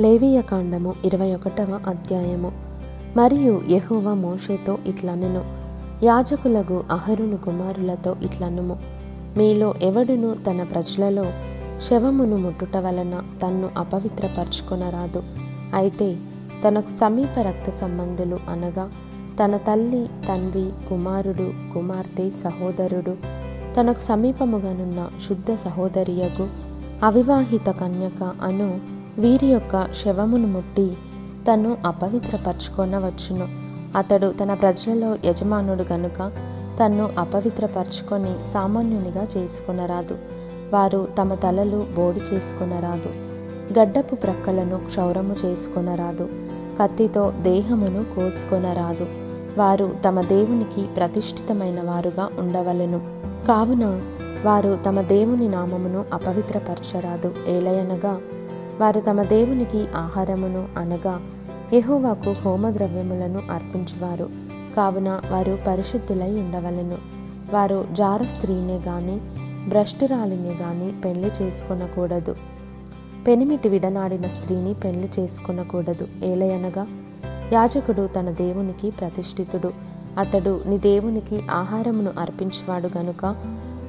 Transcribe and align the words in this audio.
లేవీయ 0.00 0.42
కాండము 0.42 0.94
ఇరవై 1.04 1.34
ఒకటవ 1.34 1.80
అధ్యాయము. 1.86 2.52
మరియు 3.16 3.62
యెహోవా 3.68 4.14
మోషేతో 4.14 4.78
ఇట్లనెను. 4.86 5.44
యాజకులకు 6.04 6.84
అహరును 6.90 7.36
కుమారులతో 7.36 8.16
ఇట్లనుము. 8.22 8.76
మీలో 9.36 9.74
ఎవడును 9.82 10.34
తన 10.34 10.62
ప్రజలలో 10.62 11.24
శవమును 11.80 12.36
ముట్టుట 12.36 12.76
వలన 12.76 13.22
తన్ను 13.42 13.70
అపవిత్రపరచుకొనరాదు. 13.76 15.22
అయితే 15.74 16.16
తనకు 16.68 16.90
సమీప 16.90 17.38
రక్త 17.38 17.70
సంబంధులు 17.70 18.38
అనగా 18.48 18.90
తన 19.44 19.56
తల్లి 19.56 20.06
తండ్రి 20.06 20.70
కుమారుడు 20.88 21.74
కుమార్తె 21.74 22.30
సహోదరుడు 22.30 23.16
తనకు 23.80 24.00
సమీపముగానున్న 24.00 25.08
శుద్ధ 25.28 25.54
సహోదరియగు 25.54 26.48
అవివాహిత 27.02 27.70
కన్యక 27.70 28.32
అను 28.42 28.93
వీరి 29.18 29.46
యొక్క 29.46 29.92
శవమును 29.92 30.46
ముట్టి 30.46 30.96
తను 31.52 31.76
అపవిత్రపరచుకొనవచ్చును. 31.86 33.48
అతడు 33.98 34.34
తన 34.42 34.54
ప్రజలలో 34.54 35.16
యజమానుడు 35.24 35.92
గనుక 35.92 36.32
తన్ను 36.80 37.10
అపవిత్రపరచుకొని 37.18 38.34
సామాన్యునిగా 38.44 39.26
చేసుకునరాదు. 39.36 40.18
వారు 40.72 41.08
తమ 41.18 41.34
తలలు 41.34 41.86
బోడి 41.96 42.20
చేసుకునరాదు. 42.34 43.08
గడ్డపు 43.78 44.14
ప్రక్కలను 44.14 44.78
క్షౌరము 44.78 45.36
చేసుకొనరాదు. 45.44 46.28
కత్తితో 46.82 47.30
దేహమును 47.30 48.14
కోసుకొనరాదు. 48.14 49.06
వారు 49.58 49.96
తమ 50.08 50.20
దేవునికి 50.20 50.82
ప్రతిష్ఠితమైన 50.82 51.80
వారుగా 51.80 52.28
ఉండవలెను. 52.38 53.00
కావున 53.46 54.00
వారు 54.44 54.78
తమ 54.86 55.00
దేవుని 55.00 55.48
నామమును 55.48 56.04
అపవిత్రపరచరాదు. 56.12 57.34
ఏలయనగా 57.48 58.20
వారు 58.80 59.00
తమ 59.00 59.22
దేవునికి 59.22 59.86
ఆహారమును 59.96 60.68
అనగా 60.76 61.20
యహోవాకు 61.72 62.32
హోమద్రవ్యములను 62.32 63.42
అర్పించువారు. 63.50 64.30
కావున 64.76 65.20
వారు 65.30 65.58
పరిశుద్ధులై 65.66 66.30
ఉండవలెను. 66.30 66.96
వారు 67.52 67.86
జార 67.92 68.22
స్త్రీనే 68.22 68.76
గాని 68.76 69.20
భ్రష్టురాలిని 69.68 70.48
గాని 70.48 71.00
పెళ్ళి 71.00 71.30
చేసుకొనకూడదు. 71.42 72.36
పెనిమిటి 73.26 73.68
విడనాడిన 73.68 74.28
స్త్రీని 74.28 74.74
పెళ్ళి 74.74 75.10
చేసుకొనకూడదు. 75.18 76.08
ఏలయనగా 76.24 76.86
యాజకుడు 77.52 78.06
తన 78.06 78.30
దేవునికి 78.30 78.90
ప్రతిష్ఠితుడు. 78.90 79.72
అతడు 80.18 80.62
నీ 80.66 80.78
దేవునికి 80.78 81.42
ఆహారమును 81.50 82.12
అర్పించువాడు 82.18 82.98
గనుక 82.98 83.36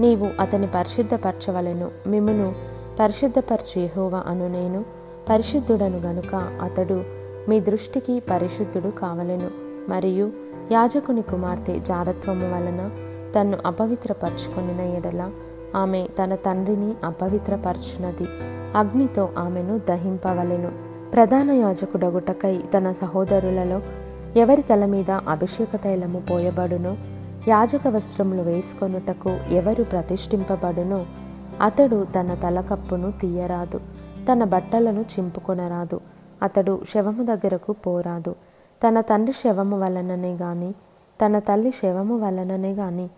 నీవు 0.00 0.30
అతని 0.40 0.66
పరిశుద్ధపరచవలెను. 0.66 1.90
మిమ్మును 2.06 2.77
పరిశుద్ధపరచు 3.00 3.80
యెహోవా 3.80 4.22
అను 4.26 4.48
నేను 4.48 4.84
పరిశుద్ధుడను 5.28 5.98
గనుక 5.98 6.34
అతడు 6.62 7.04
మీ 7.48 7.60
దృష్టికి 7.60 8.20
పరిశుద్ధుడు 8.20 8.88
కావలెను. 8.88 9.50
మరియు 9.88 10.32
యాజకుని 10.72 11.22
కుమార్తె 11.22 11.78
జారత్వము 11.78 12.54
వలన 12.54 12.90
తన్ను 13.34 13.58
అపవిత్రపరచుకొనిన 13.66 14.80
ఎడల 14.80 15.30
ఆమె 15.76 16.08
తన 16.22 16.34
తండ్రిని 16.34 16.92
అపవిత్రపరచునది. 17.04 18.26
అగ్నితో 18.76 19.28
ఆమెను 19.38 19.80
దహింపవలెను. 19.88 20.72
ప్రధాన 21.12 21.50
యాజకుడగుటకై 21.50 22.60
తన 22.76 22.92
సహోదరులలో 22.92 23.80
ఎవరి 24.36 24.62
తల 24.62 24.84
మీద 24.84 25.10
అభిషేక 25.10 25.76
తైలము 25.76 26.22
పోయబడునో 26.30 26.96
యాజక 27.48 27.80
వస్త్రములు 27.86 28.42
వేసుకొనుటకు 28.42 29.30
ఎవరు 29.30 29.82
ప్రతిష్ఠింపబడునో 29.84 31.06
అతడు 31.60 32.06
తన 32.16 32.34
తలకప్పును 32.34 33.12
తీయరాదు 33.12 33.80
తన 34.32 34.44
బట్టలను 34.44 35.00
చింపుకొనరాదు. 35.00 36.00
అతడు 36.42 36.80
శవము 36.88 37.24
దగ్గరకు 37.24 37.72
పోరాదు. 37.72 38.34
తన 38.88 39.00
తండ్రి 39.00 39.32
శవము 39.32 39.80
వలననే 39.80 40.34
గాని 40.34 40.72
తన 41.26 41.38
తల్లి 41.38 41.70
శవము 41.70 42.18
వలననే 42.18 42.72
గాని 42.72 43.08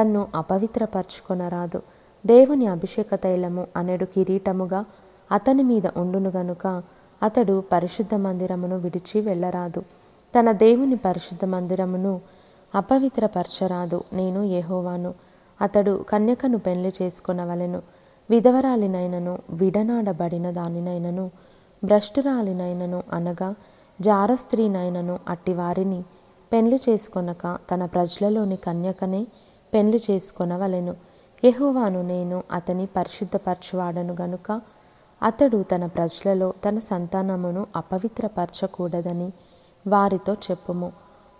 తన్ను 0.00 0.28
అపవిత్రపరచుకొనరాదు. 0.34 1.82
దేవుని 2.26 2.66
అభిషేక 2.66 3.14
తైలము 3.14 3.66
అనెడు 3.76 4.04
కిరీటముగా 4.04 4.84
అతని 5.32 5.62
మీద 5.62 5.82
ఉండును 5.96 6.30
గనుక 6.30 6.82
అతడు 7.22 7.64
పరిశుద్ధ 7.72 8.14
మందిరమును 8.14 8.78
విడిచి 8.78 9.20
వెళ్ళరాదు. 9.20 9.80
తన 10.38 10.52
దేవుని 10.52 10.96
పరిశుద్ధ 10.96 11.44
మందిరమును 11.44 12.20
అపవిత్రపరచరాదు. 12.74 14.04
నేను 14.12 14.42
ఏహోవాను 14.42 15.14
అతడు 15.60 16.04
కన్యకను 16.08 16.58
పెళ్ళి 16.58 16.92
చేసుకొనవలెను. 17.02 17.82
విధవరాలినైనను 18.30 19.38
విడనాడబడిన 19.50 20.50
దానినైనను 20.50 21.30
భ్రష్టురాలినైనను 21.84 23.02
అనగా 23.12 23.54
జారస్త్రీనైనను 24.00 25.18
అట్టివారిని 25.28 26.04
పెళ్ళి 26.52 26.80
చేసుకొనక 26.88 27.58
తన 27.70 27.84
ప్రజలలోని 27.84 28.56
కన్యకనే 28.56 29.26
పెళ్ళి 29.74 30.02
చేసుకొనవలెను. 30.10 30.96
ఎహోవాను 31.44 32.02
నేను 32.02 32.42
అతని 32.52 32.86
పరిశుద్ధపరచువాడను 32.86 34.16
గనుక 34.20 34.60
అతడు 35.22 35.62
తన 35.62 35.86
ప్రజలలో 35.86 36.54
తన 36.68 36.78
సంతానమును 36.78 37.66
అపవిత్రపరచకూడదని 37.76 39.32
వారితో 39.86 40.32
చెప్పుము. 40.32 40.92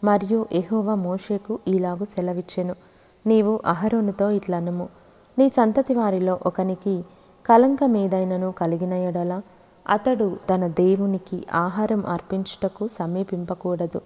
మరియు 0.04 0.46
ఎహోవా 0.52 0.94
మోషేకు 0.94 1.58
ఈలాగు 1.68 2.04
సెలవిచ్చెను. 2.04 2.74
నీవు 3.26 3.60
అహరోనుతో 3.66 4.30
ఇట్లనము. 4.30 4.88
నీ 5.38 5.48
సంతతి 5.48 5.94
వారిలో 5.94 6.38
ఒకనికి 6.46 7.04
కలంకమేదైనను 7.44 8.52
కలిగిన 8.52 8.92
ఎడల 8.92 9.32
అతడు 9.86 10.36
తన 10.50 10.66
దేవునికి 10.66 11.44
ఆహారం 11.54 12.06
అర్పించుటకు 12.06 12.88
సమీపింపకూడదు. 12.88 14.00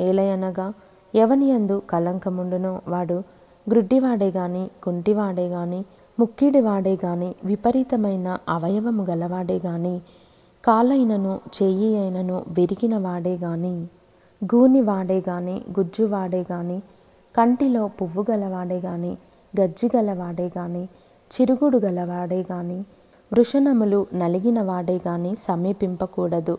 ఏలయనగా 0.00 0.72
ఎవనియందు 1.14 1.82
కలంకముండునో 1.90 2.80
వాడు 2.88 3.18
గ్రుడ్డివాడే 3.66 4.30
గాని 4.30 4.70
కుంటివాడే 4.82 5.48
గాని 5.48 5.84
ముక్కిడివాడే 6.18 6.98
గాని 7.04 7.34
విపరీతమైన 7.44 8.38
అవయవము 8.48 9.02
గలవాడే 9.04 9.60
గాని 9.66 10.00
కాలైనను 10.64 11.40
చెయ్యి 11.54 11.98
అయినను 11.98 12.44
విరిగిన 12.48 12.98
వాడే 12.98 13.34
గాని 13.36 13.74
గూని 14.42 14.80
వాడే 14.80 15.22
గాని 15.28 15.62
గుజ్జు 15.78 16.04
వాడే 16.04 16.44
గాని 16.52 16.78
కంటిలో 17.36 17.88
పువ్వు 17.88 18.24
గలవాడే 18.30 18.80
గాని 18.80 19.16
గజ్జి 19.60 19.90
గలవాడే 19.96 20.52
గాని 20.58 20.88
చిరుగుడు 21.30 21.78
గలవాడే 21.78 22.46
గాని 22.52 22.84
వృషణములు 23.32 24.06
నలిగిన 24.14 24.62
వాడే 24.62 25.00
గాని 25.06 25.36
సమీపింపకూడదు. 25.36 26.58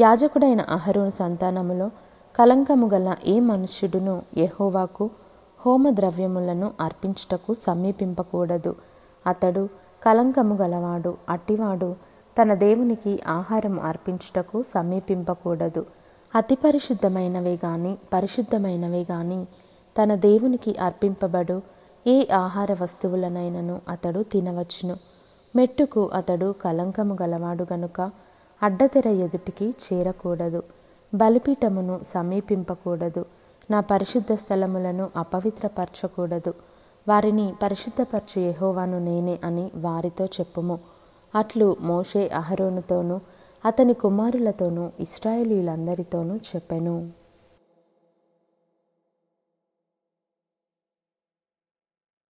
యాజకుడైన 0.00 0.60
అహరోను 0.60 1.10
సంతానములో 1.10 1.90
కలంకము 2.36 2.86
గల 2.86 3.16
ఏ 3.24 3.40
మనుష్యుడును 3.40 4.22
యహోవాకు 4.36 5.10
హోమద్రవ్యములను 5.66 6.70
అర్పించుటకు 6.80 7.54
సమీపింపకూడదు. 7.54 8.74
అతడు 9.26 9.68
కలంకము 10.02 10.54
గలవాడు 10.54 11.14
అట్టివాడు 11.28 11.96
తన 12.42 12.54
దేవునికి 12.54 13.20
ఆహారం 13.28 13.80
అర్పించుటకు 13.80 14.62
సమీపింపకూడదు. 14.62 15.86
అతి 16.34 16.54
పరిశుద్ధమైనవే 16.54 17.58
గాని 17.64 17.96
పరిశుద్ధమైనవే 18.12 19.06
గాని 19.10 19.46
తన 20.02 20.14
దేవునికి 20.14 20.76
అర్పింపబడు 20.76 21.62
ఏ 22.06 22.26
ఆహార 22.34 22.76
వస్తువులనైనను 22.82 23.80
అతడు 23.88 24.22
తినవచ్చును. 24.22 24.96
మెట్టుకు 25.56 26.10
అతడు 26.14 26.54
కలంకము 26.62 27.16
గలవాడు 27.22 27.66
గనుక 27.72 28.10
అడ్డతెర 28.62 29.08
ఎదుటికి 29.08 29.70
చేరకూడదు. 29.70 30.62
బలిపీఠమును 31.14 32.00
సమీపింపకూడదు. 32.06 33.24
నా 33.70 33.80
పరిశుద్ధ 33.80 34.32
స్థలములను 34.32 35.10
అపవిత్రపరచకూడదు. 35.16 36.54
వారిని 37.08 37.54
పరిశుద్ధపరచు 37.62 38.42
ఎహోవాను 38.42 38.98
నేనే 38.98 39.38
అని 39.44 39.70
వారితో 39.76 40.24
చెప్పుము. 40.24 40.78
అట్లు 41.34 41.76
మోషే 41.80 42.28
అహరోనుతోనూ 42.28 43.20
అతని 43.64 43.94
కుమారులతోనూ 43.94 44.90
ఇస్రాయేలీలందరితోనూ 45.00 46.36
చెప్పెను. 46.36 47.19